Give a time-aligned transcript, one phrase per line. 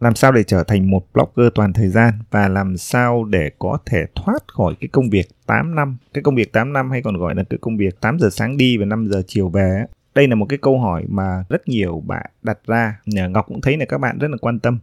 [0.00, 3.78] làm sao để trở thành một blogger toàn thời gian và làm sao để có
[3.86, 7.16] thể thoát khỏi cái công việc 8 năm, cái công việc 8 năm hay còn
[7.16, 9.84] gọi là cái công việc 8 giờ sáng đi và 5 giờ chiều về.
[10.14, 13.00] Đây là một cái câu hỏi mà rất nhiều bạn đặt ra.
[13.06, 14.78] Ngọc cũng thấy là các bạn rất là quan tâm.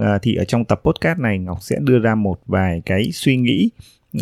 [0.00, 3.36] À, thì ở trong tập podcast này Ngọc sẽ đưa ra một vài cái suy
[3.36, 3.70] nghĩ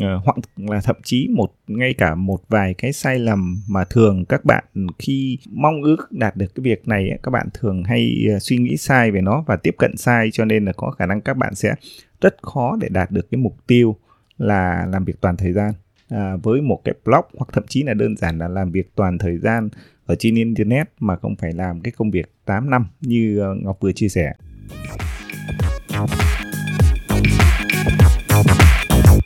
[0.01, 4.25] Ờ, hoặc là thậm chí một ngay cả một vài cái sai lầm mà thường
[4.25, 4.65] các bạn
[4.99, 8.77] khi mong ước đạt được cái việc này các bạn thường hay ờ, suy nghĩ
[8.77, 11.55] sai về nó và tiếp cận sai cho nên là có khả năng các bạn
[11.55, 11.75] sẽ
[12.21, 13.97] rất khó để đạt được cái mục tiêu
[14.39, 15.73] là làm việc toàn thời gian
[16.09, 19.19] à, với một cái blog hoặc thậm chí là đơn giản là làm việc toàn
[19.19, 19.69] thời gian
[20.07, 23.79] ở trên internet mà không phải làm cái công việc 8 năm như ờ, Ngọc
[23.81, 24.33] vừa chia sẻ.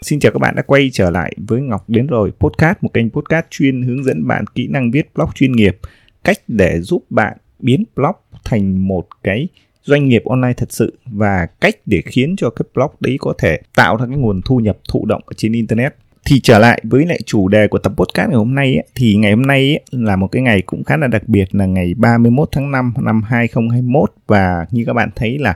[0.02, 3.10] Xin chào các bạn đã quay trở lại với Ngọc đến rồi podcast, một kênh
[3.10, 5.78] podcast chuyên hướng dẫn bạn kỹ năng viết blog chuyên nghiệp,
[6.24, 9.48] cách để giúp bạn biến blog thành một cái
[9.82, 13.58] doanh nghiệp online thật sự và cách để khiến cho cái blog đấy có thể
[13.76, 15.94] tạo ra cái nguồn thu nhập thụ động ở trên internet.
[16.24, 19.14] Thì trở lại với lại chủ đề của tập podcast ngày hôm nay ấy, thì
[19.14, 21.94] ngày hôm nay ấy, là một cái ngày cũng khá là đặc biệt là ngày
[21.96, 25.54] 31 tháng 5 năm 2021 và như các bạn thấy là,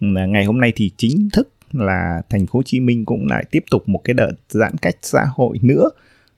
[0.00, 3.44] là ngày hôm nay thì chính thức là thành phố Hồ Chí Minh cũng lại
[3.50, 5.90] tiếp tục một cái đợt giãn cách xã hội nữa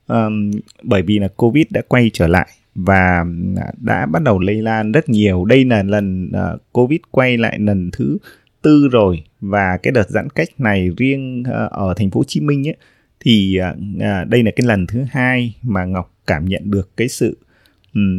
[0.06, 0.50] um,
[0.82, 3.24] bởi vì là Covid đã quay trở lại và
[3.56, 5.44] à, đã bắt đầu lây lan rất nhiều.
[5.44, 8.18] Đây là lần uh, Covid quay lại lần thứ
[8.62, 12.40] tư rồi và cái đợt giãn cách này riêng uh, ở thành phố Hồ Chí
[12.40, 12.76] Minh ấy,
[13.20, 17.38] thì uh, đây là cái lần thứ hai mà Ngọc cảm nhận được cái sự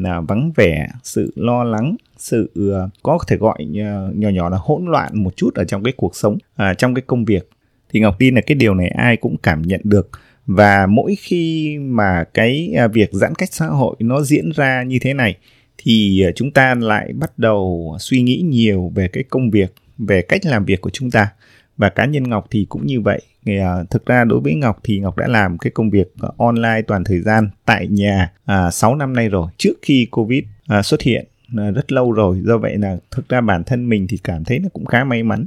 [0.04, 4.58] À, vắng vẻ, sự lo lắng sự uh, có thể gọi uh, nhỏ nhỏ là
[4.62, 7.50] hỗn loạn một chút ở trong cái cuộc sống uh, trong cái công việc.
[7.90, 10.10] Thì ngọc tin là cái điều này ai cũng cảm nhận được.
[10.46, 14.98] Và mỗi khi mà cái uh, việc giãn cách xã hội nó diễn ra như
[15.02, 15.38] thế này
[15.78, 20.22] thì uh, chúng ta lại bắt đầu suy nghĩ nhiều về cái công việc về
[20.22, 21.28] cách làm việc của chúng ta
[21.78, 23.22] và cá nhân ngọc thì cũng như vậy.
[23.46, 26.82] À, thực ra đối với ngọc thì ngọc đã làm cái công việc à, online
[26.88, 29.52] toàn thời gian tại nhà à, 6 năm nay rồi.
[29.58, 31.26] Trước khi covid à, xuất hiện
[31.58, 32.42] à, rất lâu rồi.
[32.46, 35.24] Do vậy là thực ra bản thân mình thì cảm thấy nó cũng khá may
[35.24, 35.46] mắn.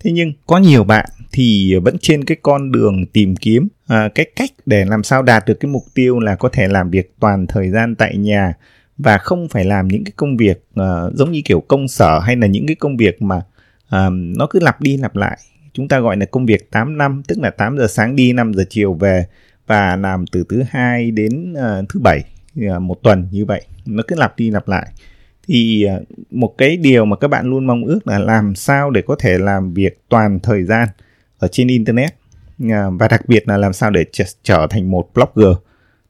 [0.00, 4.26] Thế nhưng có nhiều bạn thì vẫn trên cái con đường tìm kiếm à, cái
[4.36, 7.46] cách để làm sao đạt được cái mục tiêu là có thể làm việc toàn
[7.46, 8.54] thời gian tại nhà
[9.02, 12.36] và không phải làm những cái công việc uh, giống như kiểu công sở hay
[12.36, 13.36] là những cái công việc mà
[13.86, 15.38] uh, nó cứ lặp đi lặp lại
[15.72, 18.54] chúng ta gọi là công việc 8 năm tức là 8 giờ sáng đi 5
[18.54, 19.26] giờ chiều về
[19.66, 22.24] và làm từ thứ hai đến uh, thứ bảy
[22.66, 23.62] uh, một tuần như vậy.
[23.86, 24.86] Nó cứ lặp đi lặp lại.
[25.48, 29.02] Thì uh, một cái điều mà các bạn luôn mong ước là làm sao để
[29.02, 30.88] có thể làm việc toàn thời gian
[31.38, 32.10] ở trên internet.
[32.64, 34.04] Uh, và đặc biệt là làm sao để
[34.42, 35.56] trở thành một blogger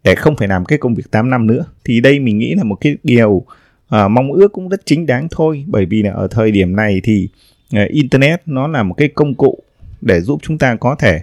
[0.05, 1.65] để không phải làm cái công việc 8 năm nữa.
[1.85, 3.47] Thì đây mình nghĩ là một cái điều uh,
[3.91, 5.65] mong ước cũng rất chính đáng thôi.
[5.67, 7.29] Bởi vì là ở thời điểm này thì
[7.73, 9.59] Ờ, internet nó là một cái công cụ
[10.01, 11.21] để giúp chúng ta có thể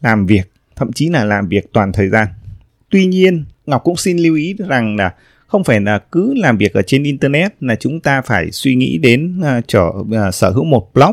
[0.00, 2.26] làm việc thậm chí là làm việc toàn thời gian.
[2.90, 5.14] Tuy nhiên ngọc cũng xin lưu ý rằng là
[5.46, 8.98] không phải là cứ làm việc ở trên internet là chúng ta phải suy nghĩ
[8.98, 11.12] đến uh, trở uh, sở hữu một blog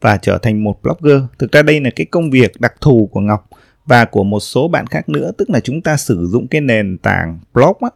[0.00, 1.22] và trở thành một blogger.
[1.38, 3.48] Thực ra đây là cái công việc đặc thù của ngọc
[3.86, 6.98] và của một số bạn khác nữa tức là chúng ta sử dụng cái nền
[6.98, 7.88] tảng blog á,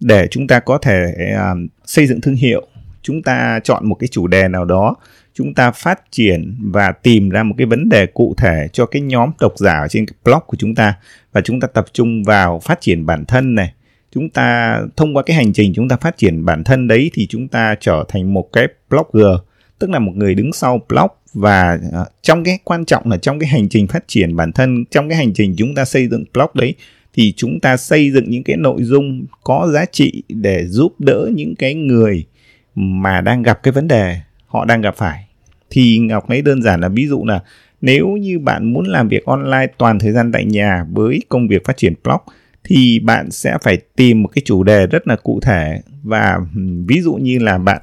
[0.00, 2.66] để chúng ta có thể uh, xây dựng thương hiệu.
[3.02, 4.96] Chúng ta chọn một cái chủ đề nào đó
[5.38, 9.02] chúng ta phát triển và tìm ra một cái vấn đề cụ thể cho cái
[9.02, 10.94] nhóm độc giả trên cái blog của chúng ta.
[11.32, 13.72] Và chúng ta tập trung vào phát triển bản thân này.
[14.14, 17.26] Chúng ta, thông qua cái hành trình chúng ta phát triển bản thân đấy thì
[17.26, 19.40] chúng ta trở thành một cái blogger,
[19.78, 21.10] tức là một người đứng sau blog.
[21.34, 24.84] Và à, trong cái quan trọng là trong cái hành trình phát triển bản thân,
[24.90, 26.74] trong cái hành trình chúng ta xây dựng blog đấy,
[27.14, 31.30] thì chúng ta xây dựng những cái nội dung có giá trị để giúp đỡ
[31.34, 32.24] những cái người
[32.74, 34.16] mà đang gặp cái vấn đề
[34.46, 35.27] họ đang gặp phải
[35.70, 37.40] thì ngọc lấy đơn giản là ví dụ là
[37.80, 41.64] nếu như bạn muốn làm việc online toàn thời gian tại nhà với công việc
[41.64, 42.20] phát triển blog
[42.64, 45.80] thì bạn sẽ phải tìm một cái chủ đề rất là cụ thể.
[46.02, 46.38] Và
[46.86, 47.82] ví dụ như là bạn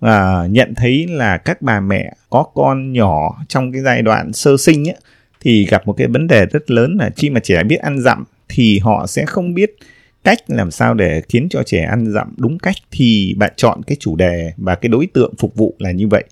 [0.00, 4.56] à, nhận thấy là các bà mẹ có con nhỏ trong cái giai đoạn sơ
[4.56, 4.96] sinh ấy,
[5.40, 8.24] thì gặp một cái vấn đề rất lớn là khi mà trẻ biết ăn dặm
[8.48, 9.76] thì họ sẽ không biết
[10.24, 13.96] cách làm sao để khiến cho trẻ ăn dặm đúng cách thì bạn chọn cái
[14.00, 16.24] chủ đề và cái đối tượng phục vụ là như vậy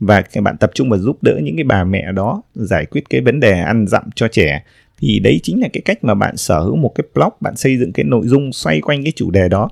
[0.00, 3.04] và các bạn tập trung vào giúp đỡ những cái bà mẹ đó giải quyết
[3.10, 4.62] cái vấn đề ăn dặm cho trẻ.
[4.98, 7.78] Thì đấy chính là cái cách mà bạn sở hữu một cái blog bạn xây
[7.78, 9.68] dựng cái nội dung xoay quanh cái chủ đề đó.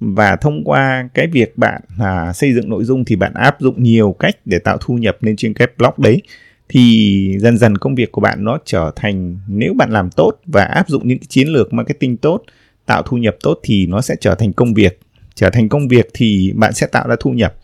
[0.00, 3.82] Và thông qua cái việc bạn à, xây dựng nội dung thì bạn áp dụng
[3.82, 6.22] nhiều cách để tạo thu nhập lên trên cái blog đấy.
[6.68, 10.64] Thì dần dần công việc của bạn nó trở thành nếu bạn làm tốt và
[10.64, 12.42] áp dụng những cái chiến lược marketing tốt
[12.86, 15.00] tạo thu nhập tốt thì nó sẽ trở thành công việc.
[15.34, 17.54] Trở thành công việc thì bạn sẽ tạo ra thu nhập.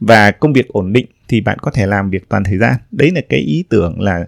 [0.00, 2.74] Và công việc ổn định thì bạn có thể làm việc toàn thời gian.
[2.90, 4.26] Đấy là cái ý tưởng là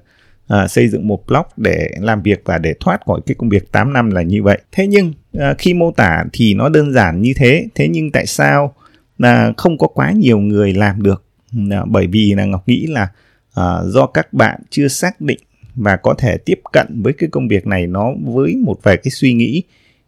[0.48, 3.72] à, xây dựng một blog để làm việc và để thoát khỏi cái công việc
[3.72, 4.58] 8 năm là như vậy.
[4.72, 7.66] Thế nhưng à, khi mô tả thì nó đơn giản như thế.
[7.74, 8.74] Thế nhưng tại sao
[9.18, 11.24] là không có quá nhiều người làm được?
[11.70, 13.08] À, bởi vì là ngọc nghĩ là
[13.54, 15.38] à, do các bạn chưa xác định
[15.74, 19.10] và có thể tiếp cận với cái công việc này nó với một vài cái
[19.10, 19.62] suy nghĩ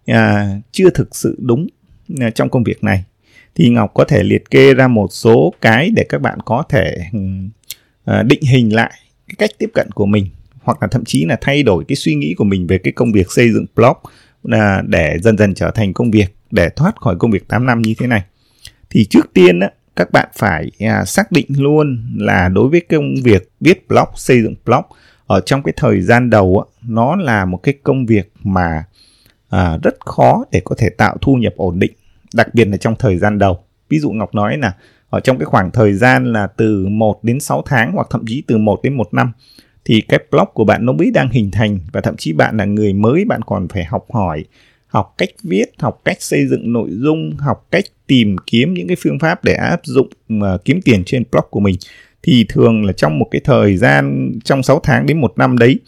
[0.06, 1.66] à, chưa thực sự đúng
[2.20, 3.04] à, trong công việc này
[3.56, 6.96] thì ngọc có thể liệt kê ra một số cái để các bạn có thể
[7.12, 7.18] ừ,
[8.04, 8.92] ờ, định hình lại
[9.28, 10.26] cái cách tiếp cận của mình
[10.62, 13.12] hoặc là thậm chí là thay đổi cái suy nghĩ của mình về cái công
[13.12, 13.96] việc xây dựng blog
[14.42, 17.82] là để dần dần trở thành công việc để thoát khỏi công việc 8 năm
[17.82, 18.22] như thế này.
[18.90, 23.14] Thì trước tiên á, các bạn phải à, xác định luôn là đối với công
[23.24, 24.82] việc viết blog xây dựng blog
[25.26, 28.84] ở trong cái thời gian đầu á, nó là một cái công việc mà
[29.48, 31.92] à, rất khó để có thể tạo thu nhập ổn định
[32.36, 33.58] đặc biệt là trong thời gian đầu.
[33.88, 34.72] Ví dụ ngọc nói là
[35.10, 38.42] ở trong cái khoảng thời gian là từ 1 đến 6 tháng hoặc thậm chí
[38.46, 39.32] từ 1 đến 1 năm,
[39.84, 42.64] thì cái blog của bạn nó mới đang hình thành và thậm chí bạn là
[42.64, 44.44] người mới, bạn còn phải học hỏi,
[44.86, 48.96] học cách viết, học cách xây dựng nội dung, học cách tìm kiếm những cái
[49.00, 51.76] phương pháp để áp dụng mà kiếm tiền trên blog của mình.
[52.22, 55.78] Thì thường là trong một cái thời gian, trong 6 tháng đến một năm đấy,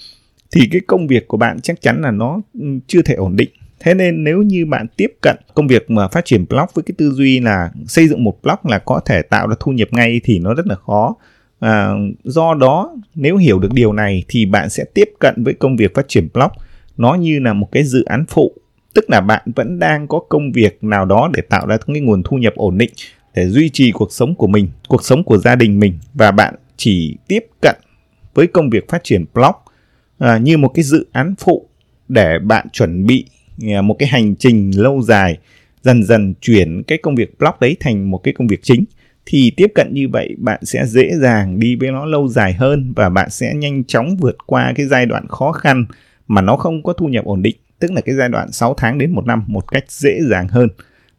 [0.50, 3.50] thì cái công việc của bạn chắc chắn là nó ừ, chưa thể ổn định
[3.80, 6.94] thế nên nếu như bạn tiếp cận công việc mà phát triển blog với cái
[6.98, 10.20] tư duy là xây dựng một blog là có thể tạo ra thu nhập ngay
[10.24, 11.16] thì nó rất là khó.
[11.60, 11.92] À,
[12.24, 15.94] do đó nếu hiểu được điều này thì bạn sẽ tiếp cận với công việc
[15.94, 16.50] phát triển blog.
[16.96, 18.52] Nó như là một cái dự án phụ
[18.94, 22.22] tức là bạn vẫn đang có công việc nào đó để tạo ra cái nguồn
[22.22, 22.90] thu nhập ổn định
[23.34, 25.98] để duy trì cuộc sống của mình cuộc sống của gia đình mình.
[26.14, 27.76] Và bạn chỉ tiếp cận
[28.34, 29.54] với công việc phát triển blog
[30.18, 31.68] à, như một cái dự án phụ
[32.08, 33.24] để bạn chuẩn bị
[33.82, 35.38] một cái hành trình lâu dài,
[35.82, 38.84] dần dần chuyển cái công việc blog đấy thành một cái công việc chính,
[39.26, 42.92] thì tiếp cận như vậy bạn sẽ dễ dàng đi với nó lâu dài hơn
[42.96, 45.86] và bạn sẽ nhanh chóng vượt qua cái giai đoạn khó khăn
[46.28, 48.98] mà nó không có thu nhập ổn định, tức là cái giai đoạn 6 tháng
[48.98, 50.68] đến một năm một cách dễ dàng hơn.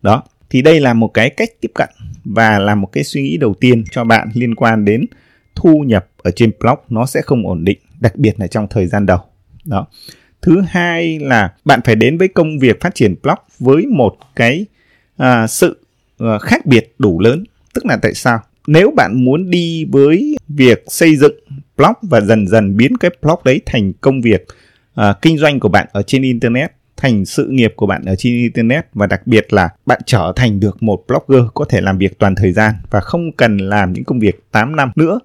[0.02, 1.90] Đó, thì đây là một cái cách tiếp cận
[2.26, 5.06] và là một cái suy nghĩ đầu tiên cho bạn liên quan đến
[5.56, 8.88] thu nhập ở trên blog nó sẽ không ổn định, đặc biệt là trong thời
[8.88, 9.20] gian đầu.
[9.66, 9.88] Đó
[10.42, 14.66] thứ hai là bạn phải đến với công việc phát triển blog với một cái
[15.18, 15.80] à, sự
[16.20, 17.44] à, khác biệt đủ lớn.
[17.74, 18.40] Tức là tại sao?
[18.68, 21.34] Nếu bạn muốn đi với việc xây dựng
[21.78, 24.46] blog và dần dần biến cái blog đấy thành công việc
[24.96, 28.34] à, kinh doanh của bạn ở trên internet thành sự nghiệp của bạn ở trên
[28.34, 32.20] internet và đặc biệt là bạn trở thành được một blogger có thể làm việc
[32.20, 35.20] toàn thời gian và không cần làm những công việc 8 năm nữa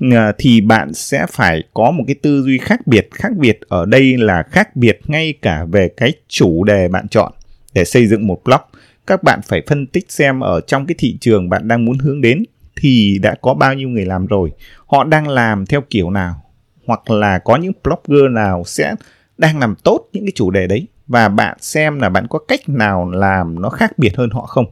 [0.00, 3.86] Ờ, thì bạn sẽ phải có một cái tư duy khác biệt khác biệt ở
[3.86, 7.32] đây là khác biệt ngay cả về cái chủ đề bạn chọn.
[7.74, 8.60] Để xây dựng một blog,
[9.06, 12.20] các bạn phải phân tích xem ở trong cái thị trường bạn đang muốn hướng
[12.20, 12.44] đến
[12.76, 14.50] thì đã có bao nhiêu người làm rồi,
[14.86, 16.42] họ đang làm theo kiểu nào,
[16.86, 18.94] hoặc là có những blogger nào sẽ
[19.38, 22.68] đang làm tốt những cái chủ đề đấy, và bạn xem là bạn có cách
[22.68, 24.66] nào làm nó khác biệt hơn họ không,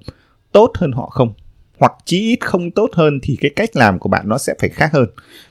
[0.52, 1.34] tốt hơn họ không
[1.78, 4.70] hoặc chí ít không tốt hơn thì cái cách làm của bạn nó sẽ phải
[4.70, 5.06] khác hơn.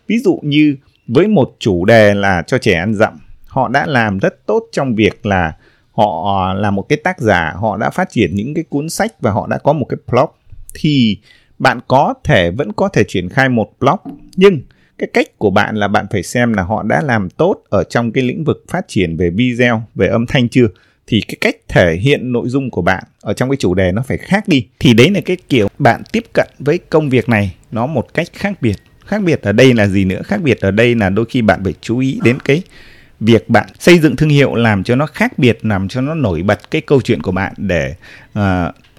[0.08, 0.76] Ví dụ như
[1.08, 4.96] với một chủ đề là cho trẻ ăn dặm, họ đã làm rất tốt trong
[4.96, 5.54] việc là
[5.92, 9.22] họ à, là một cái tác giả, họ đã phát triển những cái cuốn sách
[9.22, 10.30] và họ đã có một cái blog,
[10.74, 11.18] thì
[11.60, 14.18] bạn có thể, vẫn có thể triển khai một blog.
[14.36, 14.62] Nhưng
[14.98, 18.12] cái cách của bạn là bạn phải xem là họ đã làm tốt ở trong
[18.12, 20.68] cái lĩnh vực phát triển về video, về âm thanh chưa?
[21.08, 24.04] Thì cái cách thể hiện nội dung của bạn ở trong cái chủ đề nó
[24.08, 24.68] phải khác đi.
[24.80, 28.28] Thì đấy là cái kiểu bạn tiếp cận với công việc này nó một cách
[28.34, 28.76] khác biệt.
[29.06, 30.22] Khác biệt ở đây là gì nữa?
[30.26, 32.62] Khác biệt ở đây là đôi khi bạn phải chú ý đến cái
[33.20, 36.44] việc bạn xây dựng thương hiệu làm cho nó khác biệt làm cho nó nổi
[36.44, 37.96] bật cái câu chuyện của bạn để
[38.40, 38.44] uh,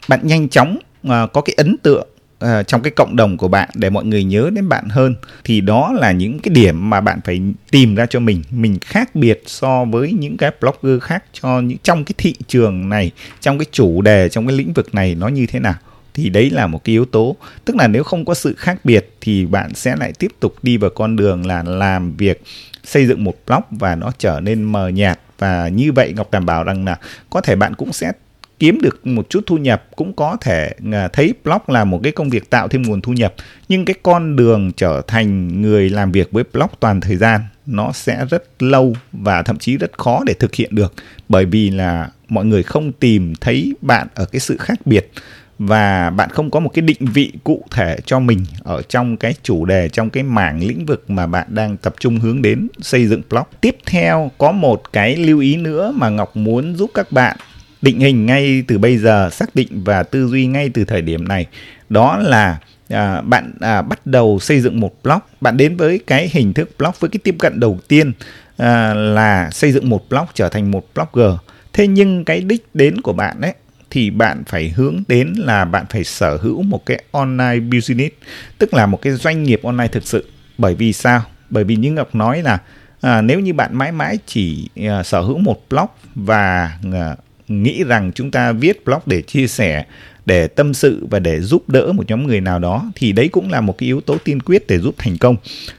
[0.09, 2.09] bạn nhanh chóng uh, có cái ấn tượng
[2.45, 5.15] uh, trong cái cộng đồng của bạn để mọi người nhớ đến bạn hơn
[5.45, 9.15] thì đó là những cái điểm mà bạn phải tìm ra cho mình mình khác
[9.15, 13.59] biệt so với những cái blogger khác cho những trong cái thị trường này trong
[13.59, 15.75] cái chủ đề trong cái lĩnh vực này nó như thế nào.
[16.15, 17.37] Thì đấy là một cái yếu tố.
[17.65, 20.77] Tức là nếu không có sự khác biệt thì bạn sẽ lại tiếp tục đi
[20.77, 22.43] vào con đường là làm việc
[22.85, 25.21] xây dựng một blog và nó trở nên mờ nhạt.
[25.39, 26.99] Và như vậy ngọc đảm bảo rằng là
[27.31, 28.13] có thể bạn cũng sẽ
[28.59, 32.13] kiếm được một chút thu nhập cũng có thể à, thấy blog là một cái
[32.13, 33.35] công việc tạo thêm nguồn thu nhập,
[33.69, 37.93] nhưng cái con đường trở thành người làm việc với blog toàn thời gian, nó
[37.93, 40.95] sẽ rất lâu và thậm chí rất khó để thực hiện được,
[41.29, 45.11] bởi vì là mọi người không tìm thấy bạn ở cái sự khác biệt
[45.59, 49.35] và bạn không có một cái định vị cụ thể cho mình ở trong cái
[49.43, 53.07] chủ đề, trong cái mảng lĩnh vực mà bạn đang tập trung hướng đến xây
[53.07, 53.45] dựng blog.
[53.61, 57.37] Tiếp theo có một cái lưu ý nữa mà Ngọc muốn giúp các bạn
[57.83, 61.29] định hình ngay từ bây giờ xác định và tư duy ngay từ thời điểm
[61.29, 61.47] này.
[61.89, 62.59] Đó là
[62.89, 65.19] à, bạn à, bắt đầu xây dựng một blog.
[65.41, 68.13] Bạn đến với cái hình thức blog với cái tiếp cận đầu tiên
[68.57, 71.35] à, là xây dựng một blog trở thành một blogger.
[71.73, 73.55] Thế nhưng cái đích đến của bạn ấy
[73.91, 78.15] thì bạn phải hướng đến là bạn phải sở hữu một cái online business
[78.59, 80.31] tức là một cái doanh nghiệp online thực sự.
[80.59, 81.23] Bởi vì sao?
[81.51, 82.59] Bởi vì như ngọc nói là
[83.01, 87.17] à, nếu như bạn mãi mãi chỉ à, sở hữu một blog và à,
[87.49, 89.85] nghĩ rằng chúng ta viết blog để chia sẻ
[90.27, 93.51] để tâm sự và để giúp đỡ một nhóm người nào đó thì đấy cũng
[93.51, 95.37] là một cái yếu tố tiên quyết để giúp thành công.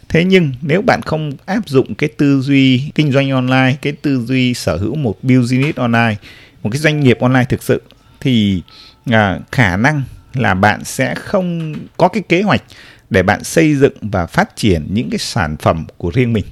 [0.09, 4.25] Thế nhưng nếu bạn không áp dụng cái tư duy kinh doanh online cái tư
[4.25, 6.15] duy sở hữu một business online
[6.63, 7.81] một cái doanh nghiệp online thực sự
[8.19, 8.61] thì
[9.05, 10.01] à, khả năng
[10.33, 12.63] là bạn sẽ không có cái kế hoạch
[13.09, 16.45] để bạn xây dựng và phát triển những cái sản phẩm của riêng mình.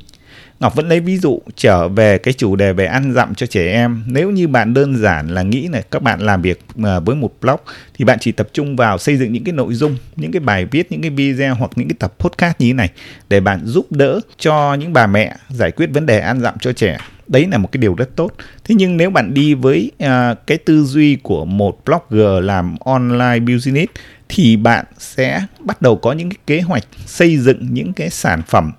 [0.59, 3.71] Ngọc vẫn lấy ví dụ trở về cái chủ đề về ăn dặm cho trẻ
[3.71, 4.03] em.
[4.07, 7.31] Nếu như bạn đơn giản là nghĩ là các bạn làm việc à, với một
[7.41, 7.59] blog
[7.93, 10.65] thì bạn chỉ tập trung vào xây dựng những cái nội dung, những cái bài
[10.65, 12.89] viết, những cái video hoặc những cái tập podcast như thế này
[13.29, 16.73] để bạn giúp đỡ cho những bà mẹ giải quyết vấn đề ăn dặm cho
[16.73, 16.97] trẻ.
[17.27, 18.31] Đấy là một cái điều rất tốt.
[18.63, 23.39] Thế nhưng nếu bạn đi với uh, cái tư duy của một blogger làm online
[23.39, 23.91] business
[24.29, 28.41] thì bạn sẽ bắt đầu có những cái kế hoạch xây dựng những cái sản
[28.47, 28.71] phẩm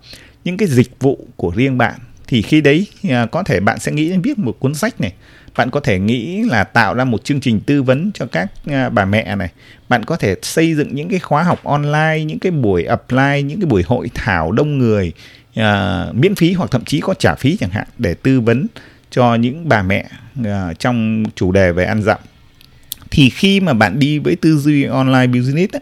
[0.44, 3.92] những cái dịch vụ của riêng bạn thì khi đấy à, có thể bạn sẽ
[3.92, 5.12] nghĩ đến viết một cuốn sách này.
[5.56, 8.88] Bạn có thể nghĩ là tạo ra một chương trình tư vấn cho các à,
[8.88, 9.48] bà mẹ này.
[9.88, 13.60] Bạn có thể xây dựng những cái khóa học online những cái buổi apply những
[13.60, 15.12] cái buổi hội thảo đông người
[15.60, 18.66] uh, miễn phí hoặc thậm chí có trả phí chẳng hạn để tư vấn
[19.10, 20.06] cho những bà mẹ
[20.40, 20.46] uh,
[20.78, 22.18] trong chủ đề về ăn dặm.
[23.10, 25.74] Thì khi mà bạn đi với tư duy online business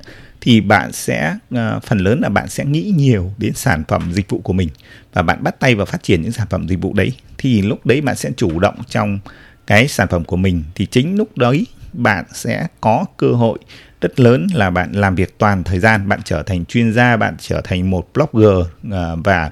[0.46, 4.28] thì bạn sẽ uh, phần lớn là bạn sẽ nghĩ nhiều đến sản phẩm dịch
[4.28, 4.68] vụ của mình
[5.12, 7.12] và bạn bắt tay vào phát triển những sản phẩm dịch vụ đấy.
[7.38, 9.18] Thì lúc đấy bạn sẽ chủ động trong
[9.66, 10.64] cái sản phẩm của mình.
[10.74, 13.58] Thì chính lúc đấy bạn sẽ có cơ hội
[14.00, 16.08] rất lớn là bạn làm việc toàn thời gian.
[16.08, 18.92] Bạn trở thành chuyên gia bạn trở thành một blogger uh,
[19.24, 19.50] và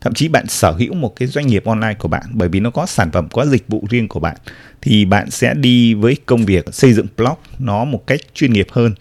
[0.00, 2.70] thậm chí bạn sở hữu một cái doanh nghiệp online của bạn bởi vì nó
[2.70, 4.36] có sản phẩm có dịch vụ riêng của bạn.
[4.82, 8.66] Thì bạn sẽ đi với công việc xây dựng blog nó một cách chuyên nghiệp
[8.70, 8.94] hơn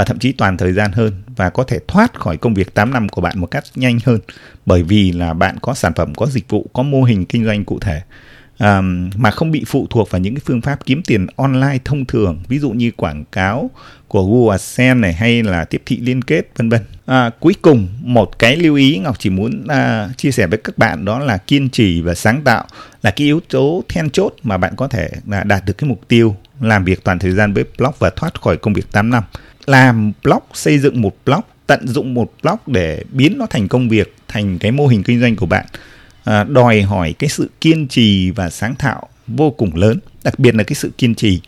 [0.00, 2.92] và thậm chí toàn thời gian hơn và có thể thoát khỏi công việc 8
[2.92, 4.18] năm của bạn một cách nhanh hơn
[4.66, 7.64] bởi vì là bạn có sản phẩm, có dịch vụ, có mô hình kinh doanh
[7.64, 8.02] cụ thể
[8.58, 12.04] um, mà không bị phụ thuộc vào những cái phương pháp kiếm tiền online thông
[12.04, 13.70] thường ví dụ như quảng cáo
[14.08, 16.80] của Google AdSense này hay là tiếp thị liên kết vân vân.
[17.06, 20.78] À, cuối cùng một cái lưu ý Ngọc chỉ muốn uh, chia sẻ với các
[20.78, 22.64] bạn đó là kiên trì và sáng tạo
[23.02, 26.00] là cái yếu tố then chốt mà bạn có thể là đạt được cái mục
[26.08, 29.22] tiêu làm việc toàn thời gian với blog và thoát khỏi công việc 8 năm
[29.70, 33.88] làm blog xây dựng một blog tận dụng một blog để biến nó thành công
[33.88, 35.66] việc thành cái mô hình kinh doanh của bạn
[36.24, 40.54] à, đòi hỏi cái sự kiên trì và sáng tạo vô cùng lớn đặc biệt
[40.54, 41.40] là cái sự kiên trì.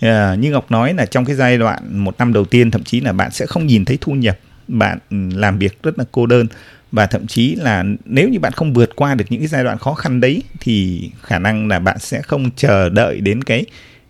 [0.00, 3.00] À, như ngọc nói là trong cái giai đoạn một năm đầu tiên thậm chí
[3.00, 4.98] là bạn sẽ không nhìn thấy thu nhập bạn
[5.34, 6.46] làm việc rất là cô đơn.
[6.92, 9.78] Và thậm chí là nếu như bạn không vượt qua được những cái giai đoạn
[9.78, 13.64] khó khăn đấy thì khả năng là bạn sẽ không chờ đợi đến cái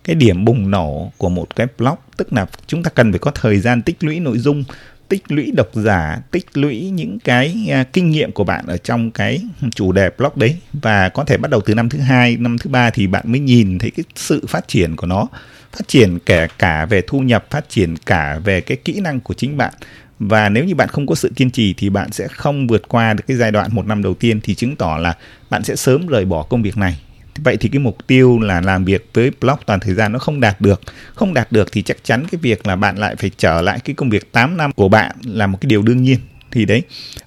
[0.07, 3.31] cái điểm bùng nổ của một cái blog tức là chúng ta cần phải có
[3.31, 4.63] thời gian tích lũy nội dung
[5.09, 9.11] tích lũy độc giả tích lũy những cái uh, kinh nghiệm của bạn ở trong
[9.11, 9.41] cái
[9.75, 10.55] chủ đề blog đấy.
[10.73, 13.39] Và có thể bắt đầu từ năm thứ hai năm thứ ba thì bạn mới
[13.39, 15.27] nhìn thấy cái sự phát triển của nó.
[15.71, 19.33] Phát triển kể cả về thu nhập phát triển cả về cái kỹ năng của
[19.33, 19.73] chính bạn.
[20.19, 23.13] Và nếu như bạn không có sự kiên trì thì bạn sẽ không vượt qua
[23.13, 25.13] được cái giai đoạn một năm đầu tiên thì chứng tỏ là
[25.49, 26.97] bạn sẽ sớm rời bỏ công việc này
[27.43, 30.39] vậy thì cái mục tiêu là làm việc với blog toàn thời gian nó không
[30.39, 30.81] đạt được
[31.15, 33.93] không đạt được thì chắc chắn cái việc là bạn lại phải trở lại cái
[33.93, 36.19] công việc 8 năm của bạn là một cái điều đương nhiên
[36.51, 36.81] thì đấy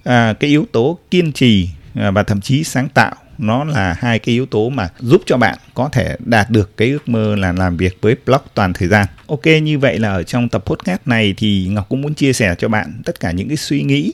[0.05, 4.19] à, cái yếu tố kiên trì à, và thậm chí sáng tạo nó là hai
[4.19, 7.53] cái yếu tố mà giúp cho bạn có thể đạt được cái ước mơ là
[7.53, 9.07] làm việc với blog toàn thời gian.
[9.27, 12.55] Ok như vậy là ở trong tập podcast này thì Ngọc cũng muốn chia sẻ
[12.59, 14.13] cho bạn tất cả những cái suy nghĩ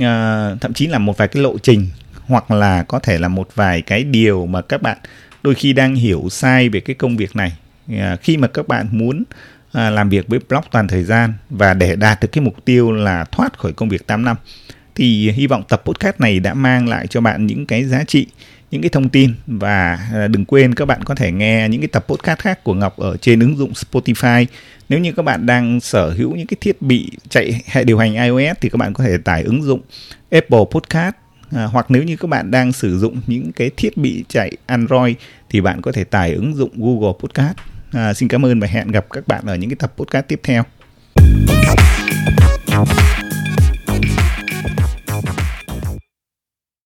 [0.00, 0.04] uh,
[0.60, 1.88] thậm chí là một vài cái lộ trình
[2.26, 4.98] hoặc là có thể là một vài cái điều mà các bạn
[5.46, 7.52] đôi khi đang hiểu sai về cái công việc này
[7.98, 9.24] à, khi mà các bạn muốn
[9.72, 12.92] à, làm việc với blog toàn thời gian và để đạt được cái mục tiêu
[12.92, 14.36] là thoát khỏi công việc 8 năm
[14.94, 18.26] thì hy vọng tập podcast này đã mang lại cho bạn những cái giá trị
[18.70, 21.88] những cái thông tin và à, đừng quên các bạn có thể nghe những cái
[21.88, 24.46] tập podcast khác của Ngọc ở trên ứng dụng Spotify.
[24.88, 28.14] Nếu như các bạn đang sở hữu những cái thiết bị chạy hệ điều hành
[28.14, 29.80] iOS thì các bạn có thể tải ứng dụng
[30.30, 31.14] Apple Podcast
[31.52, 35.14] à, hoặc nếu như các bạn đang sử dụng những cái thiết bị chạy Android
[35.50, 37.56] thì bạn có thể tải ứng dụng Google Podcast.
[37.92, 40.40] À, xin cảm ơn và hẹn gặp các bạn ở những cái tập podcast tiếp
[40.44, 40.62] theo.